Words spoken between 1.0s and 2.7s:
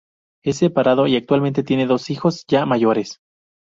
y actualmente tiene dos hijos ya